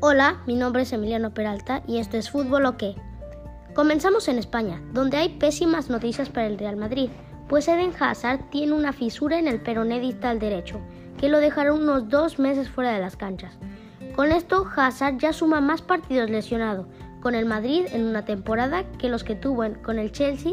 [0.00, 2.94] Hola, mi nombre es Emiliano Peralta y esto es Fútbol o qué.
[3.74, 7.10] Comenzamos en España, donde hay pésimas noticias para el Real Madrid,
[7.48, 10.80] pues Eden Hazard tiene una fisura en el peroné distal derecho,
[11.18, 13.58] que lo dejará unos dos meses fuera de las canchas.
[14.14, 16.86] Con esto, Hazard ya suma más partidos lesionado
[17.20, 20.52] con el Madrid en una temporada que los que tuvo con el Chelsea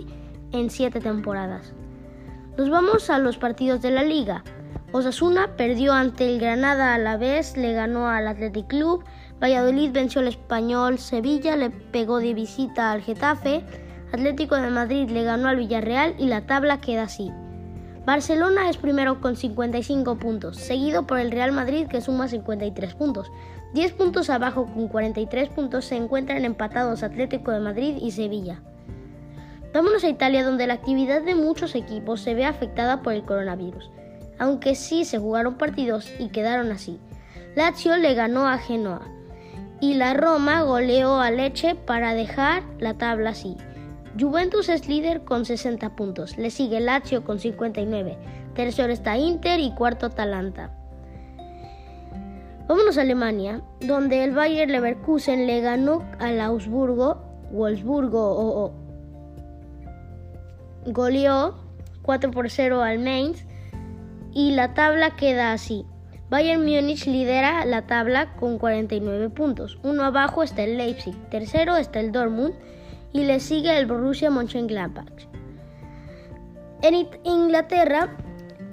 [0.53, 1.71] en siete temporadas.
[2.57, 4.43] Nos vamos a los partidos de la liga.
[4.91, 9.03] Osasuna perdió ante el Granada a la vez, le ganó al Athletic Club,
[9.45, 13.63] Valladolid venció al Español, Sevilla le pegó de visita al Getafe,
[14.11, 17.31] Atlético de Madrid le ganó al Villarreal y la tabla queda así.
[18.07, 23.31] Barcelona es primero con 55 puntos, seguido por el Real Madrid que suma 53 puntos.
[23.75, 28.63] 10 puntos abajo con 43 puntos se encuentran empatados Atlético de Madrid y Sevilla.
[29.75, 33.91] Vámonos a Italia donde la actividad de muchos equipos se ve afectada por el coronavirus,
[34.39, 36.99] aunque sí se jugaron partidos y quedaron así.
[37.55, 39.11] Lazio le ganó a Genoa
[39.85, 43.55] y la Roma goleó a Leche para dejar la tabla así.
[44.19, 48.17] Juventus es líder con 60 puntos, le sigue Lazio con 59,
[48.55, 50.71] tercero está Inter y cuarto Atalanta.
[52.67, 58.73] Vámonos a Alemania, donde el Bayer Leverkusen le ganó al Augsburgo, Wolfsburgo o
[60.87, 61.53] goleó
[62.01, 63.45] 4 por 0 al Mainz
[64.33, 65.85] y la tabla queda así.
[66.35, 69.79] Bayern Múnich lidera la tabla con 49 puntos.
[69.83, 72.53] Uno abajo está el Leipzig, tercero está el Dortmund
[73.13, 75.29] y le sigue el Borussia Mönchengladbach.
[76.81, 78.17] En Inglaterra,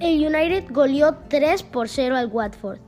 [0.01, 2.79] el United goleó 3 por 0 al Watford.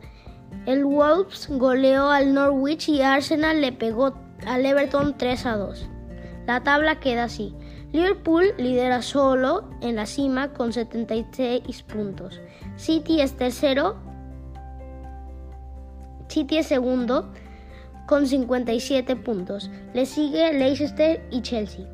[0.66, 4.14] El Wolves goleó al Norwich y Arsenal le pegó
[4.46, 5.90] al Everton 3 a 2.
[6.48, 7.56] La tabla queda así.
[7.94, 12.42] Liverpool lidera solo en la cima con 76 puntos.
[12.76, 14.15] City es tercero.
[16.36, 17.32] City es segundo
[18.08, 19.72] con 57 puntos.
[19.94, 21.86] Le sigue Leicester y Chelsea.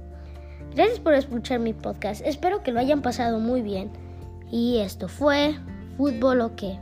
[0.73, 2.25] Gracias por escuchar mi podcast.
[2.25, 3.91] Espero que lo hayan pasado muy bien.
[4.49, 5.53] Y esto fue
[5.95, 6.79] Fútbol o qué.